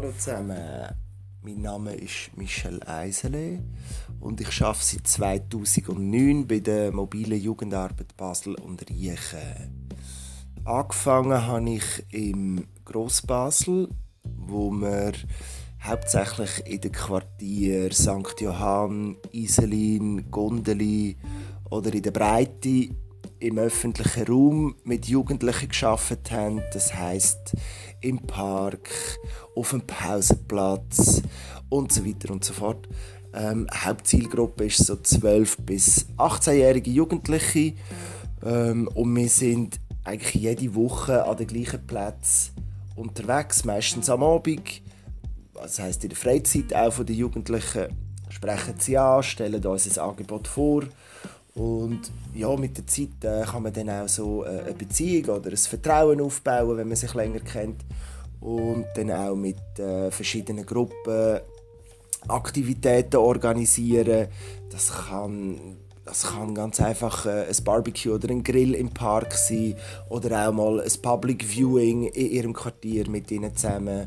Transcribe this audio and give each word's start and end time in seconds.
Hallo 0.00 0.12
zusammen, 0.16 0.94
mein 1.42 1.60
Name 1.60 1.92
ist 1.92 2.30
Michel 2.36 2.80
Eisele 2.86 3.64
und 4.20 4.40
ich 4.40 4.62
arbeite 4.62 4.84
seit 4.84 5.08
2009 5.08 6.46
bei 6.46 6.60
der 6.60 6.92
mobilen 6.92 7.40
Jugendarbeit 7.40 8.16
Basel 8.16 8.54
und 8.54 8.88
Riechen. 8.88 9.88
Angefangen 10.64 11.44
habe 11.44 11.70
ich 11.70 12.04
im 12.12 12.68
Grossbasel, 12.84 13.88
wo 14.22 14.70
wir 14.70 15.14
hauptsächlich 15.82 16.64
in 16.66 16.80
den 16.80 16.92
Quartieren 16.92 17.90
St. 17.90 18.40
Johann, 18.40 19.16
Iselin, 19.32 20.30
Gondeli 20.30 21.16
oder 21.70 21.92
in 21.92 22.02
der 22.02 22.12
Breite 22.12 22.90
im 23.40 23.58
öffentlichen 23.58 24.26
Raum 24.26 24.74
mit 24.84 25.06
Jugendlichen 25.06 25.68
geschafft 25.68 26.30
haben. 26.30 26.62
Das 26.72 26.94
heißt 26.94 27.54
im 28.00 28.18
Park, 28.18 28.90
auf 29.54 29.70
dem 29.70 29.82
Pausenplatz 29.82 31.22
und 31.68 31.92
so 31.92 32.06
weiter 32.06 32.32
und 32.32 32.44
so 32.44 32.52
fort. 32.52 32.88
Ähm, 33.34 33.66
Hauptzielgruppe 33.72 34.66
ist 34.66 34.78
so 34.78 34.96
12 34.96 35.58
bis 35.58 36.06
18-jährige 36.16 36.90
Jugendliche 36.90 37.74
ähm, 38.44 38.88
und 38.94 39.14
wir 39.14 39.28
sind 39.28 39.80
eigentlich 40.04 40.34
jede 40.34 40.74
Woche 40.74 41.24
an 41.24 41.36
den 41.36 41.46
gleichen 41.46 41.86
Plätzen 41.86 42.52
unterwegs, 42.96 43.64
meistens 43.64 44.08
am 44.08 44.22
Abend. 44.22 44.82
Das 45.54 45.78
heißt 45.78 46.02
in 46.04 46.10
der 46.10 46.18
Freizeit 46.18 46.74
auch 46.74 46.92
von 46.92 47.06
den 47.06 47.16
Jugendlichen 47.16 47.88
sprechen 48.30 48.74
sie 48.78 48.96
an, 48.96 49.22
stellen 49.22 49.64
uns 49.64 49.98
ein 49.98 50.04
Angebot 50.04 50.48
vor 50.48 50.84
und 51.58 52.12
ja, 52.34 52.54
mit 52.54 52.76
der 52.76 52.86
Zeit 52.86 53.24
äh, 53.24 53.42
kann 53.44 53.64
man 53.64 53.72
dann 53.72 53.90
auch 53.90 54.08
so 54.08 54.44
äh, 54.44 54.60
eine 54.60 54.74
Beziehung 54.74 55.36
oder 55.36 55.50
ein 55.50 55.56
Vertrauen 55.56 56.20
aufbauen, 56.20 56.76
wenn 56.76 56.86
man 56.86 56.96
sich 56.96 57.12
länger 57.14 57.40
kennt. 57.40 57.84
Und 58.40 58.86
dann 58.94 59.10
auch 59.10 59.34
mit 59.34 59.56
äh, 59.80 60.12
verschiedenen 60.12 60.64
Gruppen 60.64 61.40
Aktivitäten 62.28 63.16
organisieren. 63.16 64.28
Das 64.70 64.92
kann, 64.92 65.78
das 66.04 66.28
kann 66.28 66.54
ganz 66.54 66.80
einfach 66.80 67.26
äh, 67.26 67.46
ein 67.48 67.64
Barbecue 67.64 68.12
oder 68.12 68.30
ein 68.30 68.44
Grill 68.44 68.74
im 68.74 68.90
Park 68.90 69.32
sein 69.32 69.74
oder 70.10 70.48
auch 70.48 70.52
mal 70.52 70.80
ein 70.80 71.02
Public 71.02 71.44
Viewing 71.44 72.04
in 72.04 72.30
ihrem 72.30 72.52
Quartier 72.52 73.10
mit 73.10 73.32
ihnen 73.32 73.56
zusammen 73.56 74.06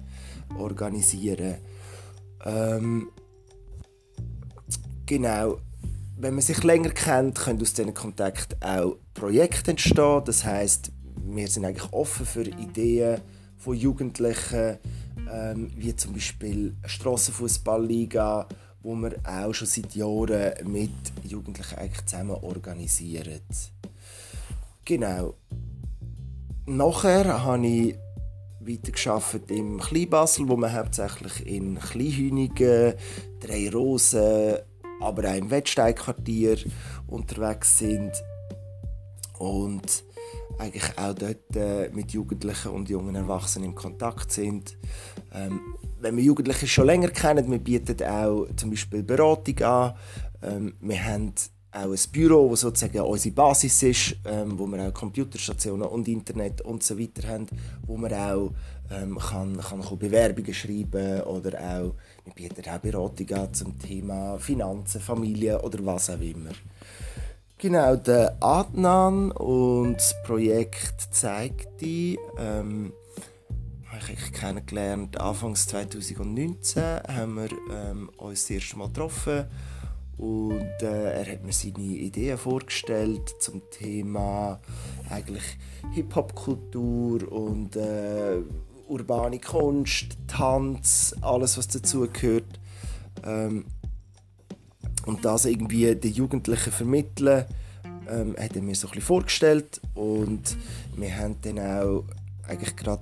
organisieren. 0.57 1.57
Ähm, 2.45 3.09
genau 5.05 5.57
wenn 6.21 6.35
man 6.35 6.41
sich 6.41 6.63
länger 6.63 6.91
kennt, 6.91 7.39
können 7.39 7.61
aus 7.61 7.73
diesen 7.73 7.95
Kontakten 7.95 8.61
auch 8.61 8.97
Projekte 9.15 9.71
entstehen. 9.71 10.21
Das 10.23 10.45
heißt, 10.45 10.91
wir 11.23 11.47
sind 11.47 11.65
eigentlich 11.65 11.91
offen 11.91 12.27
für 12.27 12.43
Ideen 12.43 13.21
von 13.57 13.75
Jugendlichen, 13.75 14.77
ähm, 15.31 15.71
wie 15.75 15.95
zum 15.95 16.13
Beispiel 16.13 16.75
eine 16.79 16.89
Strassenfußballliga, 16.89 18.47
wo 18.83 18.95
wir 18.95 19.15
auch 19.25 19.53
schon 19.53 19.67
seit 19.67 19.95
Jahren 19.95 20.53
mit 20.65 20.91
Jugendlichen 21.23 21.77
eigentlich 21.79 22.05
zusammen 22.05 22.37
organisieren. 22.41 23.41
Genau. 24.85 25.33
Nachher 26.67 27.43
habe 27.43 27.65
ich 27.65 27.95
weitergearbeitet 28.59 29.49
im 29.49 29.79
Kleinbasel, 29.79 30.47
wo 30.47 30.55
wir 30.55 30.71
hauptsächlich 30.71 31.47
in 31.47 31.79
Kleinhünigen, 31.79 32.93
Drei 33.39 33.69
Rosen, 33.69 34.59
aber 35.01 35.29
auch 35.29 35.35
im 35.35 35.49
Wettsteinquartier 35.49 36.57
unterwegs 37.07 37.77
sind 37.77 38.11
und 39.39 40.03
eigentlich 40.59 40.97
auch 40.97 41.13
dort 41.13 41.55
äh, 41.55 41.89
mit 41.89 42.11
Jugendlichen 42.11 42.69
und 42.69 42.89
jungen 42.89 43.15
Erwachsenen 43.15 43.69
in 43.69 43.75
Kontakt 43.75 44.31
sind. 44.31 44.77
Ähm, 45.33 45.59
wenn 45.99 46.15
wir 46.15 46.23
Jugendliche 46.23 46.67
schon 46.67 46.85
länger 46.85 47.09
kennen, 47.09 47.49
wir 47.49 47.59
bieten 47.59 48.03
auch 48.03 48.47
zum 48.55 48.69
Beispiel 48.69 49.03
Beratung 49.03 49.59
an. 49.59 49.93
Ähm, 50.43 50.73
wir 50.79 51.03
haben 51.03 51.33
auch 51.71 51.91
ein 51.91 51.99
Büro, 52.11 52.49
das 52.51 52.61
sozusagen 52.61 52.99
unsere 52.99 53.33
Basis 53.33 53.83
ist, 53.83 54.15
ähm, 54.25 54.59
wo 54.59 54.67
wir 54.67 54.87
auch 54.87 54.93
Computerstationen 54.93 55.87
und 55.87 56.07
Internet 56.07 56.61
und 56.61 56.83
so 56.83 56.99
weiter 56.99 57.27
haben, 57.27 57.47
wo 57.85 57.97
man 57.97 58.13
auch 58.13 58.51
ähm, 58.91 59.17
kann, 59.17 59.57
kann 59.57 59.97
Bewerbungen 59.97 60.53
schreiben 60.53 61.21
oder 61.21 61.59
auch, 61.59 61.93
wir 62.25 62.33
bieten 62.35 62.69
auch 62.69 62.79
Beratung 62.79 63.31
an 63.31 63.53
zum 63.53 63.79
Thema 63.79 64.37
Finanzen, 64.37 65.01
Familie 65.01 65.61
oder 65.61 65.85
was 65.85 66.09
auch 66.09 66.19
immer. 66.19 66.51
Genau, 67.57 67.95
der 67.95 68.37
Adnan 68.39 69.31
und 69.31 69.95
das 69.97 70.15
Projekt 70.23 71.09
zeigt 71.11 71.79
die, 71.79 72.17
ähm, 72.37 72.91
habe 73.85 74.13
ich 74.13 74.33
kennengelernt, 74.33 75.19
Anfangs 75.19 75.67
2019 75.67 76.83
haben 77.07 77.35
wir 77.35 77.49
ähm, 77.71 78.09
uns 78.17 78.47
das 78.47 78.49
erste 78.49 78.77
Mal 78.77 78.87
getroffen 78.87 79.45
und 80.17 80.81
äh, 80.81 81.19
er 81.19 81.31
hat 81.31 81.43
mir 81.43 81.53
seine 81.53 81.83
Ideen 81.83 82.37
vorgestellt 82.37 83.29
zum 83.39 83.61
Thema 83.69 84.59
eigentlich 85.09 85.43
Hip-Hop-Kultur 85.93 87.31
und 87.31 87.75
äh, 87.75 88.39
urbane 88.91 89.39
Kunst, 89.39 90.17
Tanz, 90.27 91.15
alles 91.21 91.57
was 91.57 91.67
dazugehört. 91.69 92.59
Ähm, 93.23 93.65
und 95.05 95.25
das 95.25 95.45
irgendwie 95.45 95.95
den 95.95 96.13
Jugendlichen 96.13 96.71
vermitteln, 96.71 97.45
ähm, 98.09 98.35
hat 98.37 98.55
er 98.55 98.61
mir 98.61 98.75
so 98.75 98.87
ein 98.87 98.91
bisschen 98.91 99.01
vorgestellt 99.01 99.81
und 99.95 100.57
wir 100.95 101.15
haben 101.17 101.37
dann 101.41 101.59
auch 101.59 102.03
eigentlich 102.47 102.75
gerade 102.75 103.01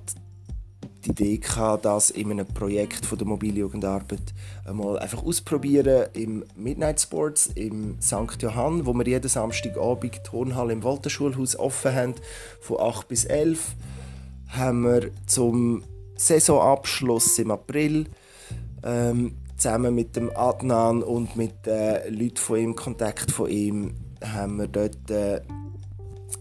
die 1.04 1.10
Idee 1.10 1.38
gehabt, 1.38 1.84
das 1.84 2.10
in 2.10 2.30
einem 2.30 2.46
Projekt 2.46 3.06
von 3.06 3.18
der 3.18 3.26
Mobiljugendarbeit 3.26 4.34
einmal 4.66 4.98
einfach 4.98 5.22
ausprobieren 5.22 6.08
im 6.12 6.44
Midnight 6.56 7.00
Sports 7.00 7.48
im 7.54 8.00
St. 8.00 8.40
Johann, 8.40 8.86
wo 8.86 8.92
wir 8.92 9.06
jeden 9.06 9.28
Samstagabend 9.28 10.14
die 10.14 10.22
Turnhalle 10.22 10.72
im 10.72 10.82
Walterschulhaus 10.82 11.56
offen 11.56 11.94
haben, 11.94 12.14
von 12.60 12.80
8 12.80 13.08
bis 13.08 13.24
11 13.24 13.74
haben 14.50 14.82
wir 14.82 15.10
zum 15.26 15.82
Saisonabschluss 16.16 17.38
im 17.38 17.50
April 17.50 18.06
ähm, 18.84 19.36
zusammen 19.56 19.94
mit 19.94 20.16
dem 20.16 20.30
Adnan 20.34 21.02
und 21.02 21.36
mit 21.36 21.66
den 21.66 22.18
Leuten 22.18 22.36
von 22.36 22.58
ihm, 22.58 22.76
Kontakt 22.76 23.30
von 23.30 23.48
ihm, 23.48 23.94
haben 24.22 24.58
wir 24.58 24.68
dort 24.68 25.10
äh, 25.10 25.40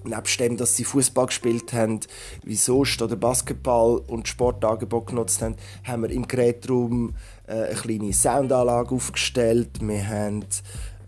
nebst 0.04 0.40
dem, 0.40 0.58
dass 0.58 0.76
sie 0.76 0.84
Fußball 0.84 1.28
gespielt 1.28 1.74
haben, 1.74 2.00
wie 2.44 2.56
sonst 2.56 3.02
oder 3.02 3.16
Basketball 3.16 3.98
und 4.08 4.28
Sportangebot 4.28 5.08
genutzt 5.08 5.42
haben, 5.42 5.56
haben 5.84 6.04
wir 6.04 6.10
im 6.10 6.28
Gerätraum 6.28 7.16
äh, 7.48 7.54
eine 7.54 7.76
kleine 7.76 8.14
Soundanlage 8.14 8.96
aufgestellt. 8.96 9.80
Wir 9.82 10.08
haben 10.08 10.46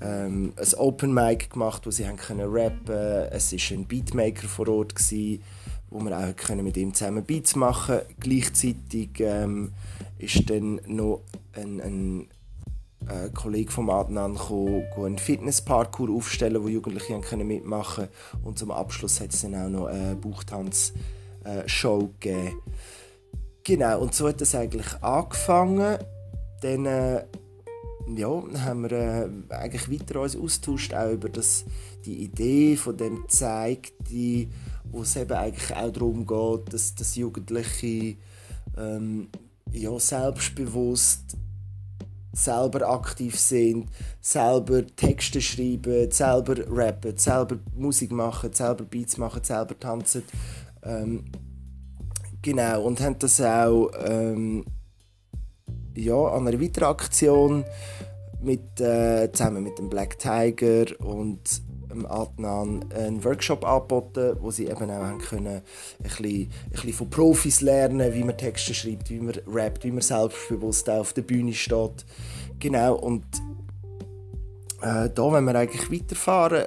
ähm, 0.01 0.53
ein 0.55 0.73
Open 0.77 1.13
Mic 1.13 1.49
gemacht, 1.49 1.85
wo 1.85 1.91
sie 1.91 2.07
haben 2.07 2.17
können 2.17 2.49
rappen. 2.49 2.95
Es 3.31 3.53
war 3.53 3.77
ein 3.77 3.85
Beatmaker 3.85 4.47
vor 4.47 4.67
Ort 4.67 4.95
wo 5.91 5.99
wir 5.99 6.17
auch 6.17 6.35
können 6.35 6.63
mit 6.63 6.77
ihm 6.77 6.93
zusammen 6.93 7.23
Beats 7.23 7.55
machen. 7.55 7.99
Gleichzeitig 8.19 9.09
ähm, 9.19 9.73
ist 10.17 10.49
dann 10.49 10.81
noch 10.87 11.21
ein, 11.53 11.81
ein 11.81 12.27
äh, 13.07 13.29
Kollege 13.29 13.71
vom 13.71 13.89
Adnan 13.89 14.35
gekommen, 14.35 14.85
einen 14.97 15.17
Fitnessparkour 15.19 16.09
aufstellen, 16.09 16.63
wo 16.63 16.67
Jugendliche 16.67 17.19
können 17.19 17.47
mitmachen 17.47 18.05
können. 18.05 18.45
Und 18.45 18.57
zum 18.57 18.71
Abschluss 18.71 19.19
hat 19.19 19.33
es 19.33 19.41
dann 19.41 19.55
auch 19.55 19.69
noch 19.69 19.85
eine 19.87 20.15
Bauchtanz-Show 20.15 21.99
äh, 21.99 22.07
gegeben. 22.19 22.61
Genau, 23.63 24.01
und 24.01 24.15
so 24.15 24.27
hat 24.27 24.41
es 24.41 24.55
eigentlich 24.55 25.03
angefangen. 25.03 25.97
Dann 26.61 26.85
äh, 26.85 27.25
ja, 28.15 28.43
haben 28.65 28.83
wir 28.83 28.91
äh, 28.91 29.29
eigentlich 29.49 29.91
weiter 29.91 30.21
uns 30.21 30.35
austauscht, 30.35 30.93
auch 30.93 31.11
über 31.11 31.29
das, 31.29 31.65
die 32.05 32.23
Idee 32.23 32.75
von 32.75 32.97
dem 32.97 33.25
zeigt, 33.27 33.93
die, 34.09 34.49
wo 34.83 35.01
es 35.01 35.15
eben 35.15 35.33
eigentlich 35.33 35.75
auch 35.75 35.91
darum 35.91 36.25
geht, 36.25 36.73
dass, 36.73 36.95
dass 36.95 37.15
Jugendliche 37.15 38.17
ähm, 38.77 39.29
ja, 39.71 39.97
selbstbewusst 39.99 41.37
selber 42.33 42.89
aktiv 42.89 43.37
sind, 43.37 43.89
selber 44.21 44.85
Texte 44.95 45.41
schreiben, 45.41 46.09
selber 46.11 46.55
rappen, 46.69 47.17
selber 47.17 47.57
Musik 47.75 48.11
machen, 48.11 48.53
selber 48.53 48.85
Beats 48.85 49.17
machen, 49.17 49.43
selber 49.43 49.77
tanzen. 49.77 50.23
Ähm, 50.83 51.25
genau, 52.41 52.83
und 52.83 53.01
haben 53.01 53.19
das 53.19 53.41
auch 53.41 53.91
ähm, 54.05 54.65
ja, 55.95 56.15
an 56.15 56.47
einer 56.47 56.61
weiteren 56.61 56.89
Aktion 56.89 57.65
mit, 58.41 58.79
äh, 58.79 59.29
zusammen 59.31 59.63
mit 59.63 59.77
dem 59.77 59.89
Black 59.89 60.17
Tiger 60.17 60.85
und 60.99 61.61
ähm, 61.91 62.05
Adnan 62.05 62.85
einen 62.93 63.23
Workshop 63.23 63.65
angeboten, 63.65 64.37
wo 64.39 64.51
sie 64.51 64.67
eben 64.67 64.89
auch 64.89 65.17
können, 65.19 65.47
ein, 65.47 65.63
bisschen, 66.03 66.25
ein 66.25 66.69
bisschen 66.71 66.93
von 66.93 67.09
Profis 67.09 67.61
lernen, 67.61 68.13
wie 68.13 68.23
man 68.23 68.37
Texte 68.37 68.73
schreibt, 68.73 69.09
wie 69.09 69.19
man 69.19 69.35
rappt, 69.47 69.83
wie 69.83 69.91
man 69.91 70.01
selbstbewusst 70.01 70.89
auf 70.89 71.13
der 71.13 71.23
Bühne 71.23 71.53
steht. 71.53 72.05
Genau, 72.59 72.95
und 72.95 73.25
äh, 74.81 75.09
da 75.09 75.31
wenn 75.31 75.43
wir 75.45 75.55
eigentlich 75.55 75.91
weiterfahren, 75.91 76.65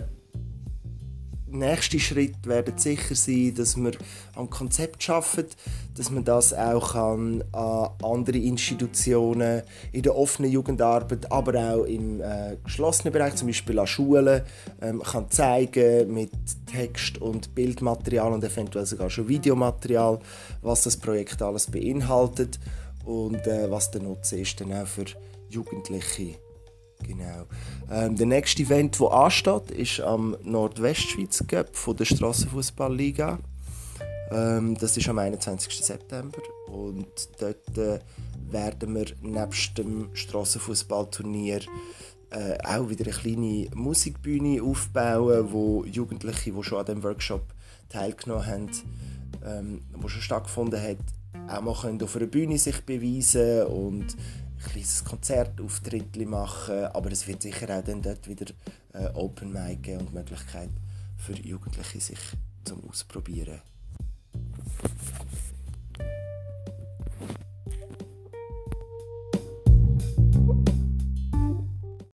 nächste 1.55 1.99
Schritte 1.99 2.49
werden 2.49 2.77
sicher 2.79 3.15
sein, 3.15 3.55
dass 3.55 3.77
wir 3.77 3.93
am 4.35 4.51
Konzept 4.51 5.09
arbeiten, 5.09 5.49
dass 5.97 6.11
man 6.11 6.25
das 6.25 6.53
auch 6.53 6.95
an, 6.95 7.45
an 7.53 7.91
andere 8.03 8.39
Institutionen 8.39 9.63
in 9.93 10.03
der 10.03 10.17
offenen 10.17 10.51
Jugendarbeit, 10.51 11.31
aber 11.31 11.75
auch 11.75 11.85
im 11.85 12.21
äh, 12.21 12.57
geschlossenen 12.63 13.13
Bereich, 13.13 13.37
zum 13.37 13.49
Beispiel 13.49 13.79
an 13.79 13.87
Schulen, 13.87 14.43
ähm, 14.83 15.03
kann 15.03 15.31
zeigen 15.31 16.13
mit 16.13 16.33
Text 16.67 17.19
und 17.19 17.55
Bildmaterial 17.55 18.33
und 18.33 18.45
eventuell 18.45 18.87
sogar 18.87 19.11
schon 19.11 19.29
Videomaterial, 19.29 20.19
was 20.63 20.83
das 20.83 20.97
Projekt 20.97 21.41
alles 21.43 21.71
beinhaltet 21.71 22.59
und 23.05 23.47
äh, 23.47 23.71
was 23.71 23.91
der 23.91 24.03
Nutzen 24.03 24.41
ist 24.41 24.61
dann 24.61 24.73
auch 24.73 24.87
für 24.87 25.05
Jugendliche. 25.49 26.44
Genau. 27.07 27.47
Ähm, 27.91 28.17
der 28.17 28.27
nächste 28.27 28.63
Event, 28.63 28.99
der 28.99 29.13
ansteht, 29.13 29.71
ist 29.71 30.01
am 30.01 30.37
Nordwestschweiz 30.43 31.45
Cup 31.47 31.77
von 31.77 31.97
der 31.97 32.05
Strassenfußballliga. 32.05 33.39
Ähm, 34.31 34.77
das 34.79 34.97
ist 34.97 35.09
am 35.09 35.19
21. 35.19 35.85
September 35.85 36.39
und 36.67 37.07
dort 37.39 37.79
äh, 37.79 38.01
werden 38.51 38.95
wir 38.95 39.07
nebst 39.23 39.77
dem 39.77 40.09
Strassenfußballturnier 40.15 41.61
äh, 42.31 42.59
auch 42.65 42.89
wieder 42.89 43.05
eine 43.05 43.15
kleine 43.15 43.69
Musikbühne 43.75 44.63
aufbauen, 44.63 45.53
wo 45.53 45.85
Jugendliche, 45.85 46.53
die 46.53 46.63
schon 46.65 46.79
an 46.79 46.87
dem 46.87 47.03
Workshop 47.03 47.43
teilgenommen 47.89 48.47
haben, 48.47 48.71
ähm, 49.45 49.83
wo 49.93 50.09
schon 50.09 50.23
stattgefunden 50.23 50.81
hat, 50.81 50.99
auch 51.49 51.61
mal 51.61 51.75
können 51.75 52.03
auf 52.03 52.17
einer 52.17 52.27
Bühne 52.27 52.59
sich 52.59 52.81
beweisen 52.81 53.67
und 53.67 54.17
kleines 54.65 55.05
Konzertauftritt 55.05 56.17
machen, 56.27 56.85
aber 56.87 57.13
es 57.13 57.27
wird 57.27 57.43
sicher 57.43 57.79
auch 57.79 57.85
dann 57.85 58.03
dort 58.03 58.27
wieder 58.29 58.47
äh, 58.93 59.07
Open 59.15 59.53
Mic 59.53 59.83
geben 59.83 60.01
und 60.01 60.15
Möglichkeit 60.15 60.71
für 61.17 61.35
Jugendliche 61.35 62.01
sich 62.01 62.19
zum 62.65 62.89
Ausprobieren 62.89 63.61